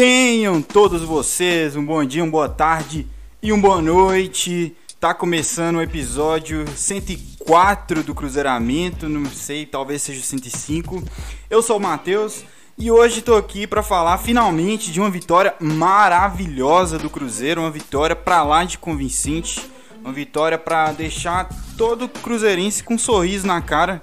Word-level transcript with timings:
Tenham 0.00 0.62
todos 0.62 1.02
vocês 1.02 1.74
um 1.74 1.84
bom 1.84 2.04
dia, 2.04 2.22
uma 2.22 2.30
boa 2.30 2.48
tarde 2.48 3.04
e 3.42 3.52
uma 3.52 3.60
boa 3.60 3.82
noite. 3.82 4.72
Tá 5.00 5.12
começando 5.12 5.74
o 5.74 5.82
episódio 5.82 6.64
104 6.68 8.04
do 8.04 8.14
Cruzeiramento, 8.14 9.08
não 9.08 9.26
sei, 9.26 9.66
talvez 9.66 10.02
seja 10.02 10.20
o 10.20 10.22
105. 10.22 11.02
Eu 11.50 11.60
sou 11.62 11.78
o 11.78 11.80
Matheus 11.80 12.44
e 12.78 12.92
hoje 12.92 13.22
tô 13.22 13.34
aqui 13.34 13.66
para 13.66 13.82
falar 13.82 14.18
finalmente 14.18 14.92
de 14.92 15.00
uma 15.00 15.10
vitória 15.10 15.56
maravilhosa 15.58 16.96
do 16.96 17.10
Cruzeiro, 17.10 17.62
uma 17.62 17.70
vitória 17.72 18.14
para 18.14 18.44
lá 18.44 18.62
de 18.62 18.78
convincente, 18.78 19.68
uma 20.00 20.12
vitória 20.12 20.56
para 20.56 20.92
deixar 20.92 21.48
todo 21.76 22.08
cruzeirense 22.08 22.84
com 22.84 22.94
um 22.94 22.98
sorriso 22.98 23.48
na 23.48 23.60
cara, 23.60 24.00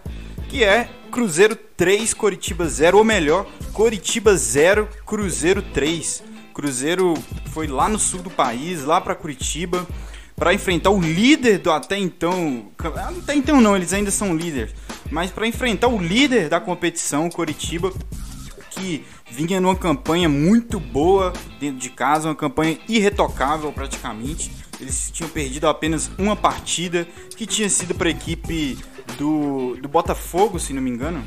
que 0.49 0.63
é 0.63 0.89
Cruzeiro 1.11 1.55
3, 1.55 2.13
Coritiba 2.13 2.67
0, 2.67 2.97
ou 2.97 3.03
melhor, 3.03 3.45
Coritiba 3.73 4.35
0, 4.35 4.87
Cruzeiro 5.05 5.61
3. 5.61 6.23
Cruzeiro 6.53 7.13
foi 7.51 7.67
lá 7.67 7.89
no 7.89 7.99
sul 7.99 8.21
do 8.21 8.29
país, 8.29 8.83
lá 8.83 8.99
para 8.99 9.15
Curitiba, 9.15 9.85
para 10.35 10.53
enfrentar 10.53 10.89
o 10.89 10.99
líder 10.99 11.59
do 11.59 11.71
até 11.71 11.97
então, 11.97 12.71
até 13.21 13.35
então 13.35 13.61
não, 13.61 13.75
eles 13.75 13.93
ainda 13.93 14.11
são 14.11 14.35
líderes, 14.35 14.73
mas 15.09 15.31
para 15.31 15.47
enfrentar 15.47 15.87
o 15.87 15.97
líder 15.97 16.49
da 16.49 16.59
competição, 16.59 17.29
Coritiba, 17.29 17.93
que 18.71 19.05
vinha 19.31 19.59
numa 19.61 19.75
campanha 19.75 20.27
muito 20.27 20.79
boa 20.79 21.31
dentro 21.59 21.79
de 21.79 21.89
casa, 21.89 22.27
uma 22.27 22.35
campanha 22.35 22.77
irretocável 22.87 23.71
praticamente. 23.71 24.51
Eles 24.79 25.09
tinham 25.11 25.29
perdido 25.29 25.67
apenas 25.67 26.11
uma 26.17 26.35
partida 26.35 27.07
que 27.37 27.45
tinha 27.45 27.69
sido 27.69 27.95
para 27.95 28.09
a 28.09 28.11
equipe 28.11 28.77
do, 29.17 29.75
do 29.77 29.87
Botafogo, 29.87 30.59
se 30.59 30.73
não 30.73 30.81
me 30.81 30.89
engano. 30.89 31.23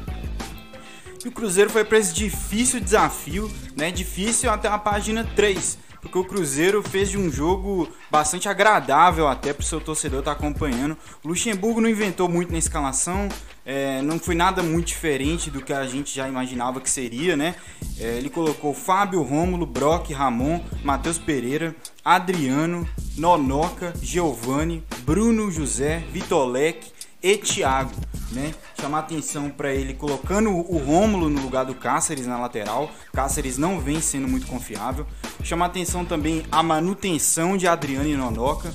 E 1.25 1.29
o 1.29 1.33
Cruzeiro 1.33 1.69
foi 1.69 1.85
para 1.85 1.99
esse 1.99 2.15
difícil 2.15 2.81
desafio, 2.81 3.51
né? 3.77 3.91
Difícil 3.91 4.51
até 4.51 4.69
a 4.69 4.79
página 4.79 5.25
3, 5.35 5.77
porque 6.01 6.17
o 6.17 6.25
Cruzeiro 6.25 6.83
fez 6.83 7.11
de 7.11 7.19
um 7.19 7.31
jogo 7.31 7.89
bastante 8.11 8.49
agradável 8.49 9.27
até 9.27 9.53
para 9.53 9.63
o 9.63 9.67
seu 9.67 9.81
torcedor 9.81 10.21
estar 10.21 10.35
tá 10.35 10.39
acompanhando. 10.39 10.97
O 11.25 11.29
Luxemburgo 11.29 11.81
não 11.81 11.89
inventou 11.89 12.29
muito 12.29 12.53
na 12.53 12.59
escalação, 12.59 13.29
é, 13.67 14.01
não 14.01 14.19
foi 14.19 14.35
nada 14.37 14.63
muito 14.63 14.87
diferente 14.87 15.51
do 15.51 15.61
que 15.61 15.73
a 15.73 15.85
gente 15.87 16.15
já 16.15 16.29
imaginava 16.29 16.81
que 16.81 16.89
seria, 16.89 17.37
né? 17.37 17.57
É, 17.99 18.17
ele 18.17 18.31
colocou 18.31 18.73
Fábio, 18.73 19.21
Rômulo, 19.23 19.67
Brock, 19.67 20.13
Ramon, 20.13 20.65
Matheus 20.85 21.19
Pereira, 21.19 21.75
Adriano, 22.05 22.89
Nonoca, 23.17 23.93
Giovanni, 24.01 24.85
Bruno 25.01 25.51
José, 25.51 26.05
Vitolec, 26.13 26.93
e 27.23 27.37
Thiago, 27.37 27.95
né? 28.33 28.55
Chamar 28.81 29.01
atenção 29.01 29.51
para 29.51 29.75
ele 29.75 29.95
colocando 29.95 30.51
o 30.51 30.79
Rômulo 30.79 31.29
no 31.29 31.41
lugar 31.41 31.65
do 31.65 31.75
Cáceres 31.75 32.27
na 32.27 32.39
lateral. 32.39 32.91
Cáceres 33.13 33.59
não 33.59 33.81
vem 33.81 34.01
sendo 34.01 34.29
muito 34.29 34.47
confiável. 34.47 35.07
Chamar 35.43 35.67
atenção 35.67 36.05
também 36.05 36.45
a 36.51 36.63
manutenção 36.63 37.57
de 37.57 37.67
Adriano 37.67 38.09
e 38.09 38.17
Nonoca, 38.17 38.73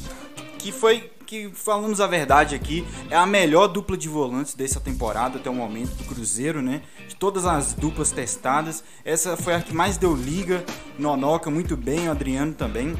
que 0.57 0.71
foi 0.71 1.11
que 1.25 1.49
falamos 1.51 1.99
a 1.99 2.05
verdade 2.05 2.53
aqui, 2.53 2.85
é 3.09 3.15
a 3.15 3.25
melhor 3.25 3.67
dupla 3.67 3.97
de 3.97 4.07
volantes 4.07 4.53
dessa 4.53 4.79
temporada 4.79 5.39
até 5.39 5.49
o 5.49 5.53
momento 5.53 5.95
do 5.95 6.03
Cruzeiro, 6.03 6.61
né? 6.61 6.83
De 7.07 7.15
todas 7.15 7.45
as 7.45 7.73
duplas 7.73 8.11
testadas, 8.11 8.83
essa 9.03 9.35
foi 9.35 9.55
a 9.55 9.61
que 9.61 9.73
mais 9.73 9.97
deu 9.97 10.15
liga. 10.15 10.63
Nonoca 10.99 11.49
muito 11.49 11.75
bem, 11.75 12.07
o 12.07 12.11
Adriano 12.11 12.53
também 12.53 12.95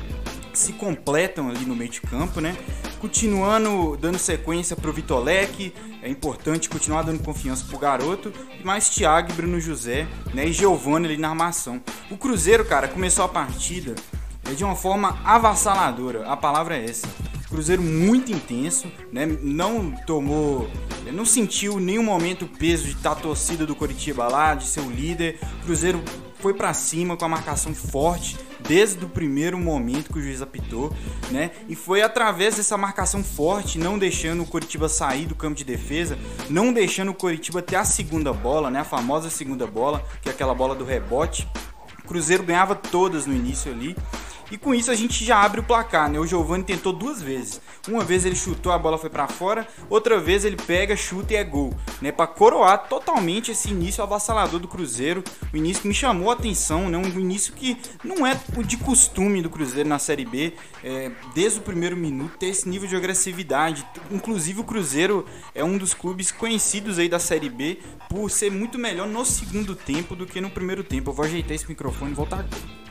se 0.53 0.73
completam 0.73 1.49
ali 1.49 1.65
no 1.65 1.75
meio 1.75 1.89
de 1.89 2.01
campo, 2.01 2.39
né? 2.39 2.55
Continuando 2.99 3.97
dando 3.97 4.17
sequência 4.17 4.75
pro 4.75 4.93
Vitolec, 4.93 5.73
é 6.01 6.09
importante 6.09 6.69
continuar 6.69 7.01
dando 7.03 7.23
confiança 7.23 7.65
pro 7.65 7.77
garoto, 7.77 8.31
e 8.59 8.65
mais 8.65 8.89
Thiago 8.89 9.33
Bruno 9.33 9.59
José, 9.59 10.07
né? 10.33 10.47
E 10.47 10.53
Giovani 10.53 11.07
ali 11.07 11.17
na 11.17 11.29
armação. 11.29 11.81
O 12.09 12.17
Cruzeiro, 12.17 12.63
cara, 12.65 12.87
começou 12.87 13.25
a 13.25 13.29
partida 13.29 13.95
é 14.45 14.53
de 14.53 14.63
uma 14.63 14.75
forma 14.75 15.17
avassaladora, 15.23 16.27
a 16.27 16.35
palavra 16.35 16.77
é 16.77 16.85
essa. 16.85 17.07
Cruzeiro 17.47 17.81
muito 17.81 18.31
intenso, 18.31 18.91
né? 19.11 19.25
Não 19.25 19.91
tomou, 19.91 20.69
não 21.13 21.23
sentiu 21.23 21.79
nenhum 21.79 22.03
momento 22.03 22.45
o 22.45 22.47
peso 22.47 22.83
de 22.85 22.91
estar 22.93 23.15
tá 23.15 23.21
torcida 23.21 23.65
do 23.65 23.75
Coritiba 23.75 24.27
lá, 24.27 24.55
de 24.55 24.67
ser 24.67 24.81
o 24.81 24.89
líder. 24.89 25.39
Cruzeiro 25.63 26.03
foi 26.39 26.53
para 26.53 26.73
cima 26.73 27.15
com 27.15 27.23
a 27.23 27.29
marcação 27.29 27.73
forte 27.73 28.37
desde 28.67 29.03
o 29.03 29.09
primeiro 29.09 29.57
momento 29.57 30.11
que 30.11 30.19
o 30.19 30.21
juiz 30.21 30.41
apitou, 30.41 30.93
né? 31.31 31.51
E 31.67 31.75
foi 31.75 32.01
através 32.01 32.55
dessa 32.55 32.77
marcação 32.77 33.23
forte, 33.23 33.77
não 33.77 33.97
deixando 33.97 34.43
o 34.43 34.45
Coritiba 34.45 34.89
sair 34.89 35.25
do 35.25 35.35
campo 35.35 35.55
de 35.55 35.63
defesa, 35.63 36.17
não 36.49 36.73
deixando 36.73 37.09
o 37.09 37.13
Coritiba 37.13 37.61
ter 37.61 37.75
a 37.75 37.85
segunda 37.85 38.33
bola, 38.33 38.71
né? 38.71 38.79
A 38.79 38.85
famosa 38.85 39.29
segunda 39.29 39.67
bola, 39.67 40.03
que 40.21 40.29
é 40.29 40.31
aquela 40.31 40.53
bola 40.53 40.75
do 40.75 40.85
rebote. 40.85 41.47
O 42.03 42.07
Cruzeiro 42.07 42.43
ganhava 42.43 42.75
todas 42.75 43.25
no 43.25 43.33
início 43.33 43.71
ali 43.71 43.95
e 44.53 44.57
com 44.57 44.75
isso 44.75 44.91
a 44.91 44.95
gente 44.95 45.25
já 45.25 45.41
abre 45.41 45.61
o 45.61 45.63
placar, 45.63 46.07
né? 46.07 46.19
O 46.19 46.27
Giovani 46.27 46.63
tentou 46.63 46.93
duas 46.93 47.19
vezes. 47.19 47.59
Uma 47.87 48.03
vez 48.03 48.23
ele 48.23 48.35
chutou, 48.35 48.71
a 48.71 48.77
bola 48.77 48.99
foi 48.99 49.09
para 49.09 49.27
fora, 49.27 49.67
outra 49.89 50.19
vez 50.19 50.45
ele 50.45 50.55
pega, 50.55 50.95
chuta 50.95 51.33
e 51.33 51.35
é 51.35 51.43
gol, 51.43 51.73
né? 51.99 52.11
Para 52.11 52.27
coroar 52.27 52.87
totalmente 52.87 53.49
esse 53.49 53.71
início 53.71 54.03
avassalador 54.03 54.59
do 54.59 54.67
Cruzeiro. 54.67 55.23
O 55.51 55.57
início 55.57 55.81
que 55.81 55.87
me 55.87 55.93
chamou 55.93 56.29
a 56.29 56.33
atenção, 56.33 56.87
né? 56.87 56.95
Um 56.99 57.19
início 57.19 57.51
que 57.51 57.75
não 58.03 58.27
é 58.27 58.39
o 58.55 58.61
de 58.61 58.77
costume 58.77 59.41
do 59.41 59.49
Cruzeiro 59.49 59.89
na 59.89 59.97
Série 59.97 60.23
B, 60.23 60.53
é, 60.83 61.11
desde 61.33 61.57
o 61.57 61.63
primeiro 61.63 61.97
minuto 61.97 62.37
ter 62.37 62.49
esse 62.49 62.69
nível 62.69 62.87
de 62.87 62.95
agressividade. 62.95 63.83
Inclusive 64.11 64.61
o 64.61 64.63
Cruzeiro 64.63 65.25
é 65.55 65.63
um 65.63 65.79
dos 65.79 65.95
clubes 65.95 66.31
conhecidos 66.31 66.99
aí 66.99 67.09
da 67.09 67.17
Série 67.17 67.49
B 67.49 67.79
por 68.07 68.29
ser 68.29 68.51
muito 68.51 68.77
melhor 68.77 69.07
no 69.07 69.25
segundo 69.25 69.75
tempo 69.75 70.15
do 70.15 70.27
que 70.27 70.39
no 70.39 70.51
primeiro 70.51 70.83
tempo. 70.83 71.09
Eu 71.09 71.15
vou 71.15 71.25
ajeitar 71.25 71.53
esse 71.53 71.67
microfone 71.67 72.11
e 72.11 72.13
voltar 72.13 72.41
aqui. 72.41 72.82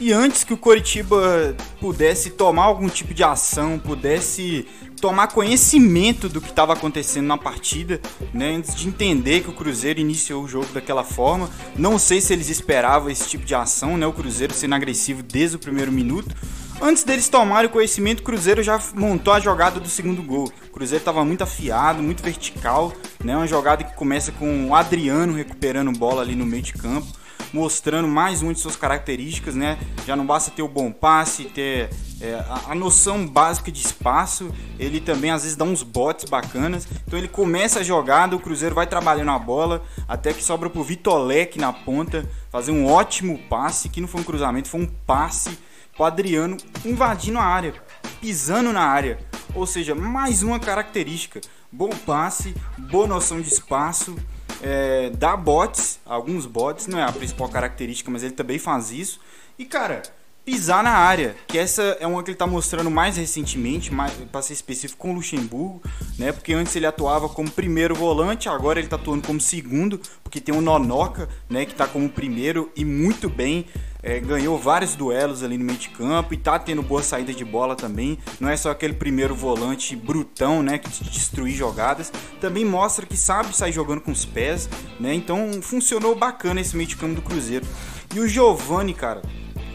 E 0.00 0.12
antes 0.12 0.42
que 0.42 0.52
o 0.52 0.56
Coritiba 0.56 1.54
pudesse 1.78 2.30
tomar 2.30 2.64
algum 2.64 2.88
tipo 2.88 3.14
de 3.14 3.22
ação, 3.22 3.78
pudesse 3.78 4.66
tomar 5.00 5.26
conhecimento 5.28 6.28
do 6.28 6.40
que 6.40 6.48
estava 6.48 6.72
acontecendo 6.72 7.26
na 7.26 7.36
partida, 7.36 8.00
né, 8.32 8.54
antes 8.54 8.74
de 8.74 8.88
entender 8.88 9.42
que 9.42 9.50
o 9.50 9.52
Cruzeiro 9.52 10.00
iniciou 10.00 10.44
o 10.44 10.48
jogo 10.48 10.66
daquela 10.72 11.02
forma, 11.02 11.50
não 11.76 11.98
sei 11.98 12.20
se 12.20 12.32
eles 12.32 12.48
esperavam 12.48 13.10
esse 13.10 13.28
tipo 13.28 13.44
de 13.44 13.54
ação, 13.54 13.96
né, 13.96 14.06
o 14.06 14.12
Cruzeiro 14.12 14.54
sendo 14.54 14.76
agressivo 14.76 15.22
desde 15.22 15.56
o 15.56 15.58
primeiro 15.58 15.90
minuto. 15.90 16.34
Antes 16.80 17.04
deles 17.04 17.28
tomarem 17.28 17.68
o 17.68 17.72
conhecimento, 17.72 18.20
o 18.20 18.22
Cruzeiro 18.22 18.62
já 18.62 18.80
montou 18.94 19.32
a 19.32 19.40
jogada 19.40 19.78
do 19.78 19.88
segundo 19.88 20.22
gol. 20.22 20.52
O 20.68 20.70
Cruzeiro 20.70 21.02
estava 21.02 21.24
muito 21.24 21.42
afiado, 21.42 22.02
muito 22.02 22.22
vertical, 22.22 22.92
né, 23.22 23.36
uma 23.36 23.46
jogada 23.46 23.84
que 23.84 23.94
começa 23.94 24.32
com 24.32 24.68
o 24.68 24.74
Adriano 24.74 25.34
recuperando 25.34 25.92
bola 25.96 26.22
ali 26.22 26.34
no 26.34 26.46
meio 26.46 26.62
de 26.62 26.72
campo 26.72 27.21
mostrando 27.52 28.08
mais 28.08 28.42
uma 28.42 28.52
de 28.52 28.60
suas 28.60 28.76
características, 28.76 29.54
né? 29.54 29.78
Já 30.06 30.16
não 30.16 30.24
basta 30.24 30.50
ter 30.50 30.62
o 30.62 30.68
bom 30.68 30.90
passe, 30.90 31.44
ter 31.44 31.90
é, 32.20 32.42
a, 32.68 32.74
noção 32.74 33.26
básica 33.26 33.70
de 33.70 33.80
espaço, 33.80 34.50
ele 34.78 35.00
também 35.00 35.30
às 35.30 35.42
vezes 35.42 35.56
dá 35.56 35.64
uns 35.64 35.82
botes 35.82 36.24
bacanas. 36.28 36.86
Então 37.06 37.18
ele 37.18 37.28
começa 37.28 37.80
a 37.80 37.82
jogada, 37.82 38.36
o 38.36 38.40
Cruzeiro 38.40 38.74
vai 38.74 38.86
trabalhando 38.86 39.32
a 39.32 39.38
bola, 39.38 39.82
até 40.08 40.32
que 40.32 40.42
sobra 40.42 40.70
pro 40.70 40.82
Vitolec 40.82 41.58
na 41.58 41.72
ponta, 41.72 42.24
fazer 42.50 42.70
um 42.70 42.86
ótimo 42.86 43.38
passe, 43.50 43.88
que 43.88 44.00
não 44.00 44.08
foi 44.08 44.20
um 44.20 44.24
cruzamento, 44.24 44.68
foi 44.68 44.80
um 44.80 44.86
passe 44.86 45.58
pro 45.94 46.04
Adriano 46.04 46.56
invadindo 46.84 47.38
a 47.38 47.44
área, 47.44 47.74
pisando 48.20 48.72
na 48.72 48.82
área. 48.82 49.18
Ou 49.54 49.66
seja, 49.66 49.94
mais 49.94 50.42
uma 50.42 50.58
característica: 50.58 51.40
bom 51.70 51.90
passe, 51.90 52.54
boa 52.78 53.06
noção 53.06 53.40
de 53.40 53.48
espaço, 53.48 54.16
é, 54.62 55.10
dá 55.10 55.36
bots, 55.36 55.98
alguns 56.06 56.46
bots, 56.46 56.86
não 56.86 56.98
é 56.98 57.02
a 57.02 57.12
principal 57.12 57.48
característica, 57.48 58.10
mas 58.10 58.22
ele 58.22 58.32
também 58.32 58.58
faz 58.58 58.90
isso. 58.90 59.20
E 59.58 59.64
cara, 59.64 60.02
pisar 60.44 60.82
na 60.82 60.92
área, 60.92 61.36
que 61.46 61.56
essa 61.56 61.82
é 62.00 62.06
uma 62.06 62.22
que 62.22 62.30
ele 62.30 62.34
está 62.34 62.46
mostrando 62.46 62.90
mais 62.90 63.16
recentemente, 63.16 63.90
para 64.30 64.42
ser 64.42 64.52
específico 64.52 65.00
com 65.00 65.12
o 65.12 65.14
Luxemburgo, 65.14 65.82
né? 66.18 66.32
Porque 66.32 66.52
antes 66.52 66.74
ele 66.74 66.86
atuava 66.86 67.28
como 67.28 67.50
primeiro 67.50 67.94
volante, 67.94 68.48
agora 68.48 68.78
ele 68.78 68.86
está 68.86 68.96
atuando 68.96 69.26
como 69.26 69.40
segundo, 69.40 70.00
porque 70.22 70.40
tem 70.40 70.54
o 70.54 70.60
Nonoca, 70.60 71.28
né, 71.48 71.64
que 71.64 71.72
está 71.72 71.86
como 71.86 72.08
primeiro 72.08 72.70
e 72.74 72.84
muito 72.84 73.28
bem 73.28 73.66
é, 74.02 74.18
ganhou 74.18 74.58
vários 74.58 74.94
duelos 74.94 75.42
ali 75.42 75.56
no 75.56 75.64
meio 75.64 75.78
de 75.78 75.88
campo 75.90 76.34
e 76.34 76.36
tá 76.36 76.58
tendo 76.58 76.82
boa 76.82 77.02
saída 77.02 77.32
de 77.32 77.44
bola 77.44 77.76
também. 77.76 78.18
Não 78.40 78.48
é 78.48 78.56
só 78.56 78.70
aquele 78.70 78.94
primeiro 78.94 79.34
volante 79.34 79.94
brutão, 79.94 80.62
né, 80.62 80.78
que 80.78 80.88
destruir 81.04 81.54
jogadas. 81.54 82.12
Também 82.40 82.64
mostra 82.64 83.06
que 83.06 83.16
sabe 83.16 83.54
sair 83.56 83.72
jogando 83.72 84.00
com 84.00 84.10
os 84.10 84.24
pés, 84.24 84.68
né? 84.98 85.14
Então 85.14 85.62
funcionou 85.62 86.14
bacana 86.14 86.60
esse 86.60 86.76
meio 86.76 86.88
de 86.88 86.96
campo 86.96 87.14
do 87.14 87.22
Cruzeiro. 87.22 87.64
E 88.14 88.20
o 88.20 88.28
Giovani, 88.28 88.92
cara, 88.92 89.22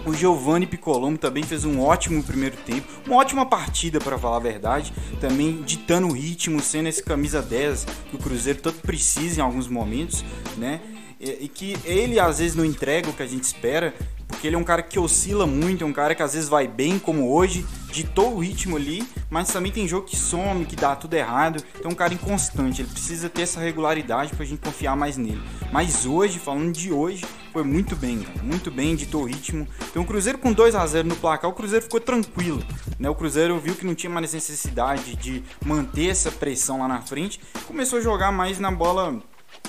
o 0.07 0.13
Giovanni 0.13 0.65
Piccolomo 0.65 1.17
também 1.17 1.43
fez 1.43 1.65
um 1.65 1.81
ótimo 1.81 2.23
primeiro 2.23 2.55
tempo, 2.57 2.87
uma 3.05 3.17
ótima 3.17 3.45
partida 3.45 3.99
para 3.99 4.17
falar 4.17 4.37
a 4.37 4.39
verdade, 4.39 4.93
também 5.19 5.61
ditando 5.63 6.07
o 6.07 6.13
ritmo, 6.13 6.61
sendo 6.61 6.87
esse 6.87 7.03
camisa 7.03 7.41
10 7.41 7.85
que 8.09 8.15
o 8.15 8.19
Cruzeiro 8.19 8.59
tanto 8.61 8.79
precisa 8.79 9.39
em 9.39 9.43
alguns 9.43 9.67
momentos, 9.67 10.23
né? 10.55 10.79
E, 11.19 11.47
que 11.47 11.75
ele 11.83 12.19
às 12.19 12.37
vezes 12.37 12.55
não 12.55 12.63
entrega 12.63 13.09
o 13.09 13.13
que 13.13 13.23
a 13.23 13.27
gente 13.27 13.43
espera, 13.43 13.93
porque 14.37 14.45
ele 14.45 14.55
é 14.55 14.59
um 14.59 14.63
cara 14.63 14.83
que 14.83 14.99
oscila 14.99 15.47
muito, 15.47 15.83
é 15.83 15.87
um 15.87 15.91
cara 15.91 16.13
que 16.13 16.21
às 16.21 16.33
vezes 16.33 16.47
vai 16.47 16.67
bem, 16.67 16.99
como 16.99 17.33
hoje, 17.33 17.65
ditou 17.91 18.35
o 18.35 18.37
ritmo 18.37 18.77
ali, 18.77 19.03
mas 19.31 19.47
também 19.49 19.71
tem 19.71 19.87
jogo 19.87 20.05
que 20.05 20.15
some, 20.15 20.63
que 20.63 20.75
dá 20.75 20.95
tudo 20.95 21.15
errado. 21.15 21.63
Então 21.75 21.89
é 21.89 21.93
um 21.93 21.97
cara 21.97 22.13
inconstante, 22.13 22.83
ele 22.83 22.89
precisa 22.89 23.29
ter 23.29 23.41
essa 23.41 23.59
regularidade 23.59 24.35
pra 24.35 24.45
gente 24.45 24.59
confiar 24.59 24.95
mais 24.95 25.17
nele. 25.17 25.41
Mas 25.71 26.05
hoje, 26.05 26.37
falando 26.37 26.71
de 26.71 26.93
hoje, 26.93 27.25
foi 27.51 27.63
muito 27.63 27.95
bem, 27.95 28.19
cara, 28.19 28.43
muito 28.43 28.69
bem, 28.69 28.95
ditou 28.95 29.23
o 29.23 29.25
ritmo. 29.25 29.67
Então 29.89 30.03
o 30.03 30.05
Cruzeiro 30.05 30.37
com 30.37 30.53
2 30.53 30.75
a 30.75 30.85
0 30.85 31.07
no 31.07 31.15
placar, 31.15 31.49
o 31.49 31.53
Cruzeiro 31.53 31.85
ficou 31.85 31.99
tranquilo, 31.99 32.63
né? 32.99 33.09
O 33.09 33.15
Cruzeiro 33.15 33.57
viu 33.57 33.73
que 33.73 33.87
não 33.87 33.95
tinha 33.95 34.11
mais 34.11 34.33
necessidade 34.33 35.15
de 35.15 35.43
manter 35.65 36.09
essa 36.09 36.31
pressão 36.31 36.81
lá 36.81 36.87
na 36.87 37.01
frente, 37.01 37.39
começou 37.65 37.97
a 37.97 38.01
jogar 38.03 38.31
mais 38.31 38.59
na 38.59 38.69
bola 38.69 39.19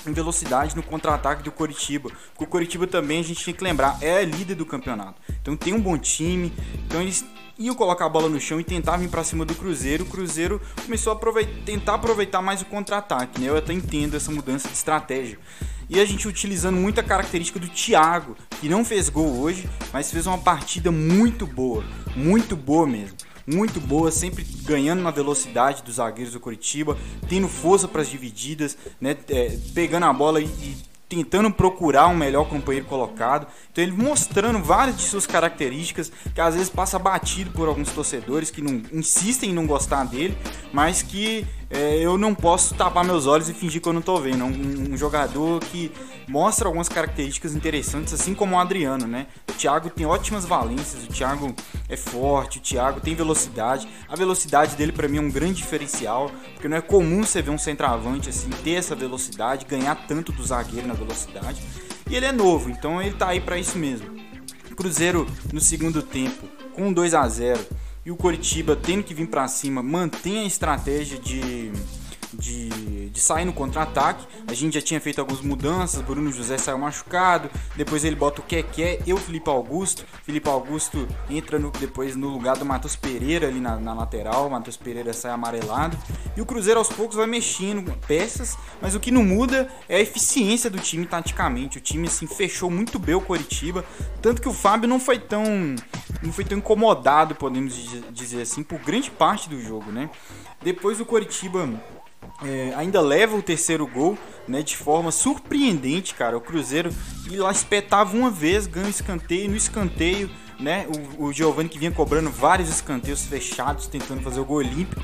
em 0.09 0.13
velocidade 0.13 0.75
no 0.75 0.83
contra-ataque 0.83 1.43
do 1.43 1.51
Coritiba. 1.51 2.09
Porque 2.31 2.43
o 2.43 2.47
Coritiba 2.47 2.87
também 2.87 3.19
a 3.19 3.23
gente 3.23 3.43
tem 3.43 3.53
que 3.53 3.63
lembrar, 3.63 3.97
é 4.01 4.23
líder 4.23 4.55
do 4.55 4.65
campeonato. 4.65 5.21
Então 5.41 5.55
tem 5.55 5.73
um 5.73 5.81
bom 5.81 5.97
time, 5.97 6.51
então 6.85 7.01
eles 7.01 7.23
iam 7.57 7.75
colocar 7.75 8.05
a 8.05 8.09
bola 8.09 8.29
no 8.29 8.39
chão 8.39 8.59
e 8.59 8.63
tentar 8.63 8.97
vir 8.97 9.09
para 9.09 9.23
cima 9.23 9.45
do 9.45 9.53
Cruzeiro. 9.53 10.05
O 10.05 10.07
Cruzeiro 10.07 10.61
começou 10.83 11.11
a 11.11 11.15
aproveitar, 11.15 11.63
tentar 11.65 11.93
aproveitar 11.95 12.41
mais 12.41 12.61
o 12.61 12.65
contra-ataque, 12.65 13.41
né? 13.41 13.49
Eu 13.49 13.57
até 13.57 13.73
entendo 13.73 14.15
essa 14.15 14.31
mudança 14.31 14.67
de 14.67 14.73
estratégia. 14.73 15.37
E 15.89 15.99
a 15.99 16.05
gente 16.05 16.27
utilizando 16.27 16.77
muita 16.77 17.01
característica 17.01 17.59
do 17.59 17.67
Thiago, 17.67 18.37
que 18.61 18.69
não 18.69 18.85
fez 18.85 19.09
gol 19.09 19.39
hoje, 19.39 19.67
mas 19.91 20.11
fez 20.11 20.27
uma 20.27 20.37
partida 20.37 20.91
muito 20.91 21.47
boa, 21.47 21.83
muito 22.15 22.55
boa 22.55 22.85
mesmo 22.85 23.17
muito 23.53 23.79
boa, 23.81 24.11
sempre 24.11 24.43
ganhando 24.63 25.01
na 25.01 25.11
velocidade 25.11 25.83
dos 25.83 25.95
zagueiros 25.95 26.33
do 26.33 26.39
Curitiba, 26.39 26.97
tendo 27.27 27.47
força 27.47 27.87
para 27.87 28.01
as 28.01 28.09
divididas, 28.09 28.77
né, 29.01 29.17
é, 29.29 29.57
pegando 29.73 30.05
a 30.05 30.13
bola 30.13 30.39
e, 30.39 30.45
e 30.45 30.77
tentando 31.09 31.51
procurar 31.51 32.07
um 32.07 32.15
melhor 32.15 32.47
companheiro 32.47 32.85
colocado. 32.85 33.47
Então 33.71 33.83
ele 33.83 33.91
mostrando 33.91 34.59
várias 34.59 34.95
de 34.95 35.03
suas 35.03 35.25
características 35.25 36.11
que 36.33 36.39
às 36.39 36.53
vezes 36.53 36.69
passa 36.69 36.99
batido 36.99 37.51
por 37.51 37.67
alguns 37.67 37.91
torcedores 37.91 38.51
que 38.51 38.61
não 38.61 38.83
insistem 38.93 39.49
em 39.49 39.53
não 39.53 39.65
gostar 39.65 40.03
dele, 40.03 40.37
mas 40.71 41.01
que 41.01 41.47
é, 41.69 41.97
eu 41.97 42.17
não 42.17 42.33
posso 42.33 42.73
tapar 42.73 43.03
meus 43.05 43.27
olhos 43.27 43.47
e 43.47 43.53
fingir 43.53 43.79
que 43.79 43.87
eu 43.87 43.93
não 43.93 44.01
tô 44.01 44.17
vendo. 44.17 44.41
É 44.41 44.43
um, 44.43 44.93
um, 44.93 44.97
jogador 44.97 45.59
que 45.59 45.91
mostra 46.27 46.67
algumas 46.67 46.89
características 46.89 47.53
interessantes, 47.53 48.11
assim 48.11 48.33
como 48.33 48.55
o 48.55 48.59
Adriano, 48.59 49.05
né? 49.05 49.27
O 49.47 49.53
Thiago 49.53 49.89
tem 49.89 50.05
ótimas 50.05 50.45
valências, 50.45 51.03
o 51.03 51.07
Thiago 51.07 51.53
é 51.87 51.95
forte, 51.95 52.57
o 52.57 52.61
Thiago 52.61 52.99
tem 52.99 53.13
velocidade. 53.13 53.87
A 54.07 54.15
velocidade 54.15 54.75
dele 54.75 54.91
para 54.91 55.07
mim 55.07 55.17
é 55.17 55.21
um 55.21 55.29
grande 55.29 55.55
diferencial, 55.55 56.31
porque 56.53 56.67
não 56.67 56.77
é 56.77 56.81
comum 56.81 57.23
você 57.23 57.41
ver 57.41 57.51
um 57.51 57.57
centroavante 57.57 58.29
assim 58.29 58.49
ter 58.63 58.73
essa 58.73 58.95
velocidade, 58.95 59.65
ganhar 59.65 59.95
tanto 60.07 60.31
do 60.31 60.43
zagueiro 60.43 60.87
na 60.87 60.95
velocidade. 60.95 61.61
E 62.09 62.15
ele 62.15 62.25
é 62.25 62.31
novo, 62.31 62.71
então 62.71 62.99
ele 62.99 63.13
tá 63.13 63.27
aí 63.27 63.39
para 63.39 63.59
isso 63.59 63.77
mesmo. 63.77 64.17
Cruzeiro 64.75 65.27
no 65.53 65.59
segundo 65.59 66.01
tempo, 66.01 66.47
com 66.73 66.91
2 66.91 67.13
a 67.13 67.27
0 67.27 67.59
e 68.09 68.11
o 68.11 68.15
Coritiba 68.15 68.75
tendo 68.75 69.03
que 69.03 69.13
vir 69.13 69.27
para 69.27 69.47
cima, 69.47 69.83
mantém 69.83 70.39
a 70.39 70.45
estratégia 70.45 71.19
de 71.19 71.71
de, 72.33 72.69
de 73.19 73.25
sair 73.25 73.45
no 73.45 73.53
contra-ataque. 73.53 74.25
A 74.47 74.53
gente 74.53 74.73
já 74.73 74.81
tinha 74.81 74.99
feito 74.99 75.19
algumas 75.19 75.41
mudanças, 75.41 76.01
Bruno 76.01 76.31
José 76.31 76.57
saiu 76.57 76.77
machucado, 76.77 77.49
depois 77.75 78.03
ele 78.05 78.15
bota 78.15 78.41
o 78.41 78.43
Keké 78.43 79.01
e 79.05 79.13
o 79.13 79.17
Felipe 79.17 79.49
Augusto. 79.49 80.05
Felipe 80.23 80.49
Augusto 80.49 81.07
entra 81.29 81.59
no, 81.59 81.69
depois 81.71 82.15
no 82.15 82.29
lugar 82.29 82.57
do 82.57 82.65
Matheus 82.65 82.95
Pereira 82.95 83.47
ali 83.47 83.59
na, 83.59 83.75
na 83.75 83.93
lateral, 83.93 84.47
o 84.47 84.51
Matheus 84.51 84.77
Pereira 84.77 85.13
sai 85.13 85.31
amarelado. 85.31 85.97
E 86.35 86.41
o 86.41 86.45
Cruzeiro 86.45 86.79
aos 86.79 86.89
poucos 86.89 87.17
vai 87.17 87.27
mexendo 87.27 87.93
peças, 88.07 88.57
mas 88.81 88.95
o 88.95 88.99
que 88.99 89.11
não 89.11 89.23
muda 89.23 89.69
é 89.87 89.97
a 89.97 90.01
eficiência 90.01 90.69
do 90.69 90.79
time 90.79 91.05
taticamente. 91.05 91.77
O 91.77 91.81
time 91.81 92.07
assim 92.07 92.25
fechou 92.25 92.71
muito 92.71 92.97
bem 92.97 93.15
o 93.15 93.21
Coritiba, 93.21 93.83
tanto 94.21 94.41
que 94.41 94.47
o 94.47 94.53
Fábio 94.53 94.87
não 94.87 94.99
foi 94.99 95.19
tão 95.19 95.75
não 96.21 96.33
foi 96.33 96.43
tão 96.43 96.57
incomodado, 96.57 97.35
podemos 97.35 97.73
dizer 98.11 98.41
assim, 98.41 98.61
por 98.61 98.79
grande 98.79 99.09
parte 99.09 99.47
do 99.47 99.61
jogo, 99.61 99.91
né? 99.91 100.09
Depois 100.61 100.99
o 100.99 101.05
Coritiba 101.05 101.69
é, 102.43 102.73
ainda 102.75 103.01
leva 103.01 103.35
o 103.35 103.41
terceiro 103.41 103.85
gol, 103.85 104.17
né, 104.47 104.61
de 104.61 104.77
forma 104.77 105.11
surpreendente, 105.11 106.13
cara. 106.13 106.37
O 106.37 106.41
Cruzeiro 106.41 106.91
e 107.29 107.37
lá 107.37 107.51
espetava 107.51 108.15
uma 108.15 108.31
vez, 108.31 108.67
ganha 108.67 108.89
escanteio, 108.89 109.49
no 109.49 109.55
escanteio, 109.55 110.29
né, 110.59 110.87
o, 111.17 111.25
o 111.25 111.33
Giovani 111.33 111.69
que 111.69 111.79
vinha 111.79 111.91
cobrando 111.91 112.29
vários 112.29 112.69
escanteios 112.69 113.25
fechados, 113.25 113.87
tentando 113.87 114.21
fazer 114.21 114.39
o 114.39 114.45
gol 114.45 114.57
olímpico. 114.57 115.01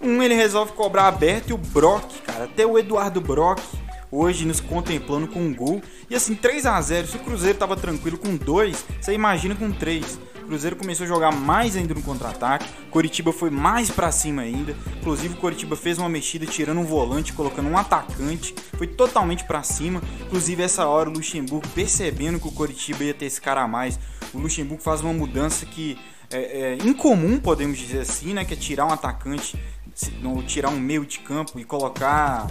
Um 0.00 0.22
ele 0.22 0.34
resolve 0.34 0.72
cobrar 0.72 1.08
aberto 1.08 1.50
e 1.50 1.52
o 1.52 1.58
Brock, 1.58 2.22
cara, 2.24 2.44
até 2.44 2.66
o 2.66 2.78
Eduardo 2.78 3.20
Brock 3.20 3.60
hoje 4.10 4.44
nos 4.44 4.60
contemplando 4.60 5.28
com 5.28 5.40
um 5.40 5.54
gol. 5.54 5.80
E 6.08 6.14
assim, 6.14 6.34
3 6.34 6.66
a 6.66 6.80
0 6.80 7.06
se 7.06 7.16
o 7.16 7.20
Cruzeiro 7.20 7.58
tava 7.58 7.76
tranquilo 7.76 8.18
com 8.18 8.36
2, 8.36 8.84
você 9.00 9.12
imagina 9.12 9.54
com 9.54 9.70
3. 9.70 10.18
Cruzeiro 10.50 10.74
começou 10.74 11.04
a 11.04 11.06
jogar 11.06 11.30
mais 11.30 11.76
ainda 11.76 11.94
no 11.94 12.02
contra-ataque. 12.02 12.68
Coritiba 12.90 13.32
foi 13.32 13.50
mais 13.50 13.88
para 13.88 14.10
cima 14.10 14.42
ainda. 14.42 14.76
Inclusive, 14.98 15.34
o 15.34 15.36
Coritiba 15.36 15.76
fez 15.76 15.96
uma 15.96 16.08
mexida 16.08 16.44
tirando 16.44 16.80
um 16.80 16.84
volante, 16.84 17.32
colocando 17.32 17.68
um 17.68 17.78
atacante. 17.78 18.52
Foi 18.76 18.88
totalmente 18.88 19.44
para 19.44 19.62
cima. 19.62 20.02
Inclusive, 20.22 20.60
essa 20.60 20.88
hora 20.88 21.08
o 21.08 21.12
Luxemburgo 21.12 21.68
percebendo 21.68 22.40
que 22.40 22.48
o 22.48 22.50
Coritiba 22.50 23.04
ia 23.04 23.14
ter 23.14 23.26
esse 23.26 23.40
cara 23.40 23.62
a 23.62 23.68
mais. 23.68 23.96
O 24.34 24.38
Luxemburgo 24.38 24.82
faz 24.82 25.02
uma 25.02 25.12
mudança 25.12 25.64
que 25.64 25.96
é, 26.28 26.38
é 26.38 26.78
incomum, 26.84 27.38
podemos 27.38 27.78
dizer 27.78 28.00
assim, 28.00 28.34
né? 28.34 28.44
Que 28.44 28.54
é 28.54 28.56
tirar 28.56 28.86
um 28.86 28.92
atacante, 28.92 29.56
tirar 30.48 30.70
um 30.70 30.80
meio 30.80 31.06
de 31.06 31.20
campo 31.20 31.60
e 31.60 31.64
colocar 31.64 32.48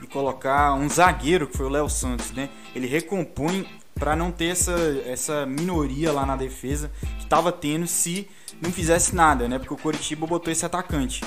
e 0.00 0.06
colocar 0.06 0.74
um 0.74 0.88
zagueiro 0.88 1.48
que 1.48 1.56
foi 1.56 1.66
o 1.66 1.70
Léo 1.70 1.88
Santos, 1.88 2.30
né? 2.30 2.48
Ele 2.76 2.86
recompõe 2.86 3.66
para 3.98 4.14
não 4.14 4.30
ter 4.30 4.46
essa, 4.46 4.76
essa 5.06 5.46
minoria 5.46 6.12
lá 6.12 6.24
na 6.24 6.36
defesa 6.36 6.90
que 7.18 7.24
estava 7.24 7.50
tendo 7.50 7.86
se 7.86 8.28
não 8.60 8.70
fizesse 8.70 9.14
nada, 9.14 9.48
né? 9.48 9.58
Porque 9.58 9.74
o 9.74 9.76
Coritiba 9.76 10.26
botou 10.26 10.52
esse 10.52 10.64
atacante. 10.64 11.22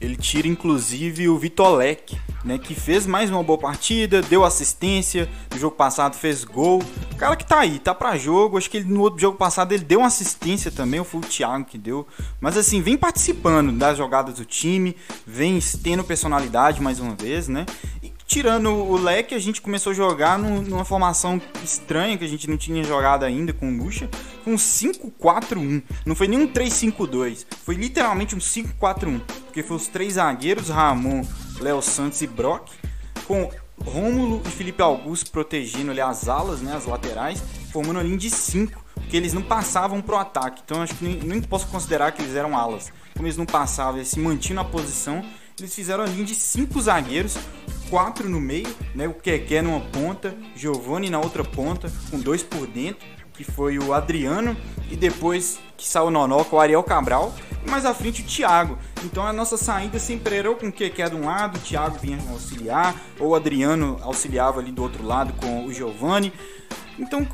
Ele 0.00 0.16
tira 0.16 0.48
inclusive 0.48 1.28
o 1.28 1.36
Vitolek, 1.36 2.18
né, 2.42 2.56
que 2.56 2.74
fez 2.74 3.06
mais 3.06 3.28
uma 3.28 3.42
boa 3.42 3.58
partida, 3.58 4.22
deu 4.22 4.42
assistência, 4.42 5.28
no 5.52 5.58
jogo 5.58 5.76
passado 5.76 6.16
fez 6.16 6.42
gol. 6.42 6.82
O 7.12 7.16
cara 7.16 7.36
que 7.36 7.44
tá 7.44 7.60
aí, 7.60 7.78
tá 7.78 7.94
para 7.94 8.16
jogo. 8.16 8.56
Acho 8.56 8.70
que 8.70 8.78
ele, 8.78 8.88
no 8.90 9.02
outro 9.02 9.20
jogo 9.20 9.36
passado 9.36 9.72
ele 9.72 9.84
deu 9.84 9.98
uma 9.98 10.06
assistência 10.06 10.70
também, 10.70 11.04
foi 11.04 11.20
o 11.20 11.24
Thiago 11.24 11.66
que 11.66 11.76
deu. 11.76 12.06
Mas 12.40 12.56
assim, 12.56 12.80
vem 12.80 12.96
participando 12.96 13.72
das 13.72 13.98
jogadas 13.98 14.36
do 14.36 14.44
time, 14.46 14.96
vem 15.26 15.58
tendo 15.82 16.02
personalidade 16.02 16.80
mais 16.80 16.98
uma 16.98 17.14
vez, 17.14 17.46
né? 17.46 17.66
Tirando 18.30 18.70
o 18.70 18.96
leque, 18.96 19.34
a 19.34 19.40
gente 19.40 19.60
começou 19.60 19.90
a 19.90 19.94
jogar 19.94 20.38
numa 20.38 20.84
formação 20.84 21.42
estranha 21.64 22.16
que 22.16 22.24
a 22.24 22.28
gente 22.28 22.48
não 22.48 22.56
tinha 22.56 22.84
jogado 22.84 23.24
ainda 23.24 23.52
com 23.52 23.68
o 23.68 23.76
Lucha, 23.76 24.08
com 24.44 24.52
um 24.52 24.56
5-4-1. 24.56 25.82
Não 26.06 26.14
foi 26.14 26.28
nem 26.28 26.38
um 26.38 26.46
3-5-2, 26.46 27.44
foi 27.64 27.74
literalmente 27.74 28.36
um 28.36 28.38
5-4-1, 28.38 29.20
porque 29.46 29.64
foi 29.64 29.76
os 29.76 29.88
três 29.88 30.12
zagueiros, 30.12 30.68
Ramon, 30.68 31.22
Léo 31.58 31.82
Santos 31.82 32.22
e 32.22 32.28
Brock, 32.28 32.70
com 33.26 33.50
Rômulo 33.84 34.40
e 34.46 34.48
Felipe 34.50 34.80
Augusto 34.80 35.32
protegendo 35.32 35.90
ali 35.90 36.00
as 36.00 36.28
alas, 36.28 36.60
né, 36.60 36.76
as 36.76 36.86
laterais, 36.86 37.42
formando 37.72 37.98
a 37.98 38.02
linha 38.04 38.16
de 38.16 38.30
5, 38.30 38.80
porque 38.94 39.16
eles 39.16 39.32
não 39.32 39.42
passavam 39.42 40.00
pro 40.00 40.16
ataque. 40.16 40.62
Então 40.64 40.80
acho 40.80 40.94
que 40.94 41.04
nem, 41.04 41.16
nem 41.16 41.42
posso 41.42 41.66
considerar 41.66 42.12
que 42.12 42.22
eles 42.22 42.36
eram 42.36 42.56
alas. 42.56 42.92
Como 43.12 43.26
eles 43.26 43.36
não 43.36 43.44
passavam, 43.44 43.96
eles 43.96 44.08
se 44.08 44.20
mantinham 44.20 44.62
na 44.62 44.64
posição, 44.64 45.24
eles 45.58 45.74
fizeram 45.74 46.04
a 46.04 46.06
linha 46.06 46.24
de 46.24 46.34
cinco 46.34 46.80
zagueiros, 46.80 47.36
quatro 47.90 48.28
no 48.28 48.40
meio, 48.40 48.68
né? 48.94 49.08
O 49.08 49.14
Keké 49.14 49.60
numa 49.60 49.80
ponta, 49.80 50.34
Giovanni 50.54 51.10
na 51.10 51.18
outra 51.18 51.44
ponta, 51.44 51.92
com 52.10 52.18
dois 52.18 52.42
por 52.42 52.66
dentro, 52.66 53.06
que 53.34 53.44
foi 53.44 53.78
o 53.78 53.92
Adriano, 53.92 54.56
e 54.90 54.96
depois 54.96 55.58
que 55.76 55.86
saiu 55.86 56.06
o 56.06 56.10
Nonoca, 56.10 56.54
o 56.54 56.60
Ariel 56.60 56.82
Cabral, 56.82 57.34
e 57.66 57.70
mais 57.70 57.84
à 57.84 57.92
frente 57.92 58.22
o 58.22 58.24
Thiago. 58.24 58.78
Então 59.02 59.26
a 59.26 59.32
nossa 59.32 59.56
saída 59.56 59.98
sempre 59.98 60.36
era 60.36 60.54
com 60.54 60.68
o 60.68 60.72
Keké 60.72 61.08
de 61.08 61.16
um 61.16 61.24
lado, 61.24 61.56
o 61.56 61.60
Thiago 61.60 61.98
vinha 61.98 62.18
auxiliar, 62.30 62.94
ou 63.18 63.28
o 63.28 63.34
Adriano 63.34 63.98
auxiliava 64.02 64.60
ali 64.60 64.70
do 64.70 64.82
outro 64.82 65.04
lado 65.04 65.32
com 65.34 65.66
o 65.66 65.72
Giovanni. 65.72 66.32
Então 66.98 67.26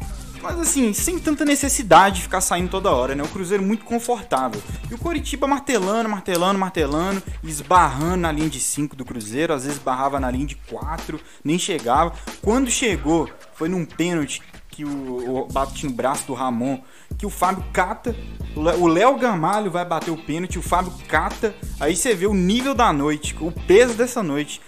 mas 0.47 0.61
assim, 0.61 0.93
sem 0.93 1.19
tanta 1.19 1.45
necessidade 1.45 2.17
de 2.17 2.23
ficar 2.23 2.41
saindo 2.41 2.71
toda 2.71 2.91
hora, 2.91 3.15
né? 3.15 3.23
O 3.23 3.29
Cruzeiro 3.29 3.63
muito 3.63 3.85
confortável. 3.85 4.63
E 4.89 4.95
o 4.95 4.99
Coritiba 4.99 5.47
martelando, 5.47 6.09
martelando, 6.09 6.59
martelando, 6.59 7.23
esbarrando 7.43 8.19
na 8.19 8.31
linha 8.31 8.49
de 8.49 8.61
5 8.61 8.95
do 8.95 9.05
Cruzeiro, 9.05 9.53
às 9.53 9.65
vezes 9.65 9.79
barrava 9.79 10.21
na 10.21 10.31
linha 10.31 10.47
de 10.47 10.55
4, 10.55 11.21
nem 11.45 11.59
chegava. 11.59 12.13
Quando 12.41 12.71
chegou, 12.71 13.29
foi 13.55 13.69
num 13.69 13.85
pênalti 13.85 14.41
que 14.77 14.85
o, 14.85 15.45
o 15.45 15.49
bate 15.51 15.87
no 15.87 15.93
braço 15.93 16.27
do 16.27 16.35
Ramon, 16.35 16.79
que 17.17 17.25
o 17.25 17.31
Fábio 17.31 17.65
cata, 17.73 18.15
o 18.55 18.87
Léo 18.87 19.17
Gamalho 19.17 19.71
vai 19.71 19.87
bater 19.87 20.11
o 20.11 20.19
pênalti, 20.19 20.59
o 20.59 20.63
Fábio 20.63 20.93
cata, 21.09 21.55
aí 21.81 21.97
você 21.97 22.15
vê 22.15 22.27
o 22.27 22.35
nível 22.35 22.75
da 22.75 22.93
noite, 22.93 23.35
o 23.41 23.51
peso 23.51 23.95
dessa 23.95 24.23
noite. 24.23 24.61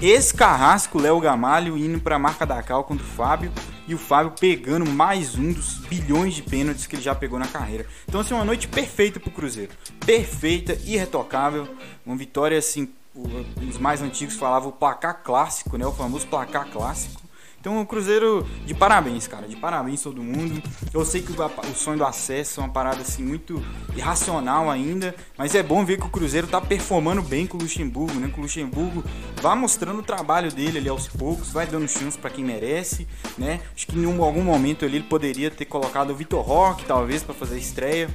Esse 0.00 0.32
carrasco, 0.32 0.98
Léo 0.98 1.20
Gamalho, 1.20 1.76
indo 1.76 2.00
para 2.00 2.16
a 2.16 2.18
marca 2.18 2.46
da 2.46 2.62
cal 2.62 2.84
contra 2.84 3.04
o 3.04 3.08
Fábio 3.08 3.52
e 3.86 3.94
o 3.94 3.98
Fábio 3.98 4.32
pegando 4.40 4.88
mais 4.90 5.34
um 5.34 5.52
dos 5.52 5.74
bilhões 5.80 6.34
de 6.34 6.42
pênaltis 6.42 6.86
que 6.86 6.96
ele 6.96 7.02
já 7.02 7.14
pegou 7.14 7.38
na 7.38 7.46
carreira. 7.46 7.84
Então, 8.08 8.22
assim, 8.22 8.32
uma 8.32 8.46
noite 8.46 8.66
perfeita 8.66 9.20
para 9.20 9.28
o 9.28 9.32
Cruzeiro. 9.32 9.72
Perfeita, 10.06 10.72
irretocável. 10.86 11.68
Uma 12.06 12.16
vitória, 12.16 12.56
assim, 12.56 12.88
os 13.14 13.76
mais 13.76 14.00
antigos 14.00 14.36
falavam 14.36 14.70
o 14.70 14.72
placar 14.72 15.22
clássico, 15.22 15.76
né? 15.76 15.86
O 15.86 15.92
famoso 15.92 16.26
placar 16.26 16.70
clássico. 16.70 17.27
Então 17.68 17.82
o 17.82 17.86
Cruzeiro, 17.86 18.48
de 18.64 18.72
parabéns, 18.72 19.28
cara, 19.28 19.46
de 19.46 19.54
parabéns 19.54 20.00
todo 20.00 20.22
mundo. 20.22 20.62
Eu 20.90 21.04
sei 21.04 21.20
que 21.20 21.30
o 21.30 21.74
sonho 21.74 21.98
do 21.98 22.04
acesso 22.06 22.60
é 22.60 22.64
uma 22.64 22.72
parada 22.72 23.02
assim 23.02 23.22
muito 23.22 23.62
irracional 23.94 24.70
ainda, 24.70 25.14
mas 25.36 25.54
é 25.54 25.62
bom 25.62 25.84
ver 25.84 25.98
que 25.98 26.06
o 26.06 26.08
Cruzeiro 26.08 26.46
tá 26.46 26.62
performando 26.62 27.20
bem 27.20 27.46
com 27.46 27.58
o 27.58 27.60
Luxemburgo, 27.60 28.14
né? 28.14 28.30
Que 28.32 28.38
o 28.38 28.42
Luxemburgo 28.42 29.04
vai 29.42 29.54
mostrando 29.54 29.98
o 29.98 30.02
trabalho 30.02 30.50
dele 30.50 30.78
ali 30.78 30.88
aos 30.88 31.08
poucos, 31.08 31.50
vai 31.50 31.66
dando 31.66 31.86
chance 31.86 32.16
para 32.16 32.30
quem 32.30 32.42
merece, 32.42 33.06
né? 33.36 33.60
Acho 33.76 33.86
que 33.86 33.98
em 33.98 34.18
algum 34.18 34.42
momento 34.42 34.86
ali 34.86 34.96
ele 34.96 35.04
poderia 35.04 35.50
ter 35.50 35.66
colocado 35.66 36.08
o 36.08 36.16
Vitor 36.16 36.42
Roque, 36.42 36.86
talvez, 36.86 37.22
para 37.22 37.34
fazer 37.34 37.56
a 37.56 37.58
estreia 37.58 38.08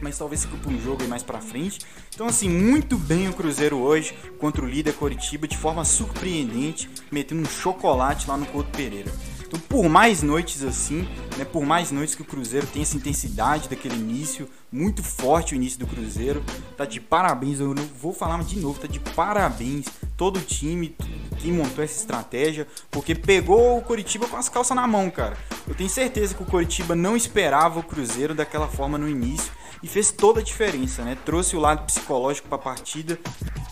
mas 0.00 0.18
talvez 0.18 0.44
fique 0.44 0.56
para 0.56 0.70
um 0.70 0.80
jogo 0.80 1.02
aí 1.02 1.08
mais 1.08 1.22
para 1.22 1.40
frente. 1.40 1.80
Então, 2.14 2.26
assim, 2.26 2.48
muito 2.48 2.96
bem 2.96 3.28
o 3.28 3.32
Cruzeiro 3.32 3.78
hoje 3.78 4.14
contra 4.38 4.64
o 4.64 4.68
líder 4.68 4.94
Coritiba 4.94 5.46
de 5.46 5.56
forma 5.56 5.84
surpreendente, 5.84 6.88
metendo 7.10 7.42
um 7.42 7.46
chocolate 7.46 8.28
lá 8.28 8.36
no 8.36 8.46
Couto 8.46 8.70
Pereira. 8.70 9.12
Então, 9.48 9.58
por 9.60 9.88
mais 9.88 10.22
noites 10.22 10.62
assim, 10.62 11.08
né, 11.38 11.44
por 11.44 11.64
mais 11.64 11.90
noites 11.90 12.14
que 12.14 12.20
o 12.20 12.24
Cruzeiro 12.24 12.66
tem 12.66 12.82
essa 12.82 12.96
intensidade 12.96 13.66
daquele 13.66 13.94
início, 13.94 14.46
muito 14.70 15.02
forte 15.02 15.54
o 15.54 15.56
início 15.56 15.78
do 15.78 15.86
Cruzeiro, 15.86 16.44
tá 16.76 16.84
de 16.84 17.00
parabéns, 17.00 17.58
eu 17.58 17.74
vou 17.98 18.12
falar 18.12 18.44
de 18.44 18.58
novo, 18.60 18.78
tá 18.78 18.86
de 18.86 19.00
parabéns 19.00 19.86
todo 20.18 20.36
o 20.36 20.42
time 20.42 20.94
que 21.38 21.50
montou 21.50 21.82
essa 21.82 21.98
estratégia, 21.98 22.66
porque 22.90 23.14
pegou 23.14 23.78
o 23.78 23.82
Coritiba 23.82 24.28
com 24.28 24.36
as 24.36 24.50
calças 24.50 24.76
na 24.76 24.86
mão, 24.86 25.10
cara. 25.10 25.38
Eu 25.66 25.74
tenho 25.74 25.88
certeza 25.88 26.34
que 26.34 26.42
o 26.42 26.46
Coritiba 26.46 26.94
não 26.94 27.16
esperava 27.16 27.80
o 27.80 27.82
Cruzeiro 27.82 28.34
daquela 28.34 28.68
forma 28.68 28.98
no 28.98 29.08
início 29.08 29.50
e 29.82 29.88
fez 29.88 30.10
toda 30.10 30.40
a 30.40 30.42
diferença, 30.42 31.02
né? 31.02 31.16
Trouxe 31.24 31.56
o 31.56 31.60
lado 31.60 31.84
psicológico 31.84 32.48
para 32.48 32.56
a 32.56 32.60
partida, 32.60 33.18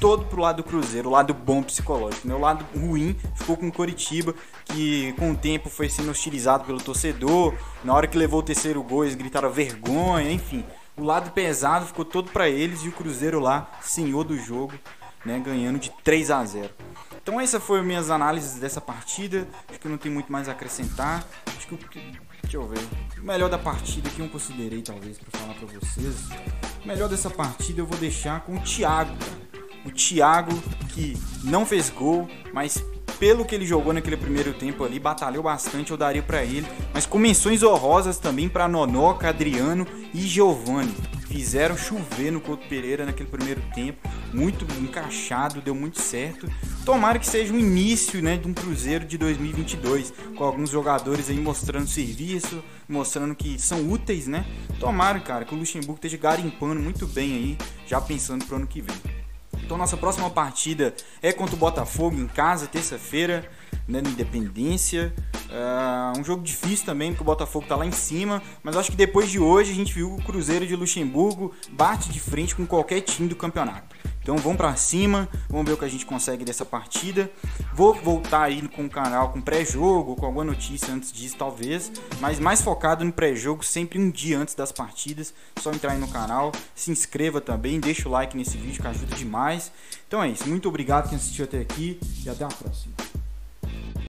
todo 0.00 0.24
pro 0.26 0.40
lado 0.40 0.58
do 0.58 0.64
Cruzeiro, 0.64 1.08
o 1.08 1.12
lado 1.12 1.34
bom 1.34 1.62
psicológico, 1.62 2.28
né? 2.28 2.34
O 2.34 2.40
lado 2.40 2.64
ruim 2.78 3.16
ficou 3.34 3.56
com 3.56 3.68
o 3.68 3.72
Coritiba, 3.72 4.34
que 4.64 5.12
com 5.14 5.32
o 5.32 5.36
tempo 5.36 5.68
foi 5.68 5.88
sendo 5.88 6.10
hostilizado 6.10 6.64
pelo 6.64 6.80
torcedor. 6.80 7.54
Na 7.84 7.94
hora 7.94 8.06
que 8.06 8.16
levou 8.16 8.40
o 8.40 8.42
terceiro 8.42 8.82
gol, 8.82 9.04
eles 9.04 9.14
gritaram 9.14 9.50
vergonha, 9.50 10.30
enfim. 10.30 10.64
O 10.96 11.04
lado 11.04 11.30
pesado 11.30 11.86
ficou 11.86 12.04
todo 12.04 12.30
para 12.30 12.48
eles 12.48 12.82
e 12.82 12.88
o 12.88 12.92
Cruzeiro 12.92 13.38
lá, 13.38 13.70
senhor 13.82 14.24
do 14.24 14.38
jogo, 14.38 14.72
né, 15.24 15.38
ganhando 15.38 15.78
de 15.78 15.90
3 16.02 16.30
a 16.30 16.44
0. 16.44 16.70
Então 17.22 17.40
essas 17.40 17.62
foram 17.62 17.82
minhas 17.82 18.08
análises 18.08 18.54
dessa 18.60 18.80
partida. 18.80 19.48
Acho 19.68 19.80
que 19.80 19.88
não 19.88 19.98
tem 19.98 20.10
muito 20.10 20.30
mais 20.30 20.48
a 20.48 20.52
acrescentar. 20.52 21.26
Acho 21.56 21.66
que 21.66 21.74
deixa 22.42 22.56
eu 22.56 22.66
ver. 22.66 22.80
O 23.20 23.24
melhor 23.24 23.48
da 23.48 23.58
partida 23.58 24.08
que 24.10 24.20
eu 24.20 24.28
considerei 24.28 24.82
talvez 24.82 25.18
para 25.18 25.38
falar 25.38 25.54
para 25.54 25.66
vocês. 25.66 26.28
O 26.84 26.86
melhor 26.86 27.08
dessa 27.08 27.30
partida 27.30 27.80
eu 27.80 27.86
vou 27.86 27.98
deixar 27.98 28.40
com 28.40 28.56
o 28.56 28.60
Thiago, 28.60 29.16
cara. 29.16 29.46
O 29.84 29.90
Thiago 29.90 30.52
que 30.92 31.16
não 31.44 31.64
fez 31.64 31.90
gol, 31.90 32.28
mas 32.52 32.82
pelo 33.18 33.44
que 33.44 33.54
ele 33.54 33.66
jogou 33.66 33.92
naquele 33.92 34.16
primeiro 34.16 34.52
tempo 34.52 34.84
ali, 34.84 34.98
batalhou 34.98 35.42
bastante, 35.42 35.90
eu 35.90 35.96
daria 35.96 36.22
para 36.22 36.44
ele. 36.44 36.66
Mas 36.92 37.06
com 37.06 37.18
menções 37.18 37.62
honrosas 37.62 38.18
também 38.18 38.48
para 38.48 38.68
Nonoca, 38.68 39.28
Adriano 39.28 39.86
e 40.12 40.20
Giovani. 40.20 40.94
Fizeram 41.26 41.76
chover 41.76 42.30
no 42.30 42.40
Couto 42.40 42.66
Pereira 42.68 43.04
naquele 43.04 43.28
primeiro 43.28 43.60
tempo, 43.74 44.08
muito 44.32 44.64
encaixado, 44.80 45.60
deu 45.60 45.74
muito 45.74 46.00
certo. 46.00 46.48
Tomara 46.86 47.18
que 47.18 47.26
seja 47.26 47.52
o 47.52 47.58
início 47.58 48.22
né, 48.22 48.36
de 48.36 48.46
um 48.46 48.54
Cruzeiro 48.54 49.04
de 49.04 49.18
2022, 49.18 50.14
com 50.36 50.44
alguns 50.44 50.70
jogadores 50.70 51.28
aí 51.28 51.36
mostrando 51.36 51.88
serviço, 51.88 52.62
mostrando 52.88 53.34
que 53.34 53.60
são 53.60 53.90
úteis, 53.90 54.28
né? 54.28 54.46
Tomara, 54.78 55.18
cara, 55.18 55.44
que 55.44 55.52
o 55.52 55.58
Luxemburgo 55.58 55.96
esteja 55.96 56.16
garimpando 56.16 56.80
muito 56.80 57.04
bem 57.08 57.32
aí, 57.32 57.58
já 57.88 58.00
pensando 58.00 58.44
pro 58.44 58.54
ano 58.54 58.68
que 58.68 58.80
vem. 58.80 58.96
Então 59.64 59.76
nossa 59.76 59.96
próxima 59.96 60.30
partida 60.30 60.94
é 61.20 61.32
contra 61.32 61.56
o 61.56 61.58
Botafogo 61.58 62.14
em 62.20 62.28
casa, 62.28 62.68
terça-feira, 62.68 63.50
né, 63.88 64.00
na 64.00 64.08
Independência. 64.08 65.12
Uh, 65.46 66.20
um 66.20 66.22
jogo 66.22 66.44
difícil 66.44 66.86
também, 66.86 67.10
porque 67.10 67.22
o 67.22 67.26
Botafogo 67.26 67.66
tá 67.66 67.74
lá 67.74 67.84
em 67.84 67.90
cima. 67.90 68.40
Mas 68.62 68.76
acho 68.76 68.92
que 68.92 68.96
depois 68.96 69.28
de 69.28 69.40
hoje 69.40 69.72
a 69.72 69.74
gente 69.74 69.92
viu 69.92 70.14
o 70.14 70.22
Cruzeiro 70.22 70.64
de 70.64 70.76
Luxemburgo 70.76 71.52
bate 71.72 72.10
de 72.10 72.20
frente 72.20 72.54
com 72.54 72.64
qualquer 72.64 73.00
time 73.00 73.28
do 73.28 73.34
campeonato. 73.34 73.96
Então 74.26 74.36
vamos 74.38 74.56
para 74.56 74.74
cima, 74.74 75.28
vamos 75.48 75.66
ver 75.66 75.74
o 75.74 75.76
que 75.76 75.84
a 75.84 75.88
gente 75.88 76.04
consegue 76.04 76.44
dessa 76.44 76.64
partida. 76.64 77.30
Vou 77.72 77.94
voltar 77.94 78.42
aí 78.42 78.60
com 78.66 78.84
o 78.84 78.90
canal 78.90 79.30
com 79.30 79.40
pré-jogo, 79.40 80.16
com 80.16 80.26
alguma 80.26 80.42
notícia 80.42 80.92
antes 80.92 81.12
disso 81.12 81.36
talvez, 81.38 81.92
mas 82.18 82.40
mais 82.40 82.60
focado 82.60 83.04
no 83.04 83.12
pré-jogo, 83.12 83.64
sempre 83.64 84.00
um 84.00 84.10
dia 84.10 84.36
antes 84.36 84.56
das 84.56 84.72
partidas. 84.72 85.32
Só 85.60 85.70
entrar 85.70 85.92
aí 85.92 86.00
no 86.00 86.08
canal, 86.08 86.50
se 86.74 86.90
inscreva 86.90 87.40
também, 87.40 87.78
deixa 87.78 88.08
o 88.08 88.10
like 88.10 88.36
nesse 88.36 88.56
vídeo 88.56 88.82
que 88.82 88.88
ajuda 88.88 89.14
demais. 89.14 89.70
Então 90.08 90.20
é 90.20 90.28
isso, 90.28 90.48
muito 90.48 90.68
obrigado 90.68 91.08
quem 91.08 91.16
assistiu 91.16 91.44
até 91.44 91.60
aqui 91.60 92.00
e 92.24 92.28
até 92.28 92.42
a 92.42 92.48
próxima. 92.48 93.05